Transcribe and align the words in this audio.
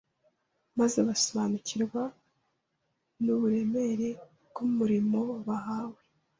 maze 0.79 0.99
basobanukirwa 1.07 2.01
n’uburemere 3.23 4.09
bw’umurimo 4.49 5.21
bahawe 5.47 6.01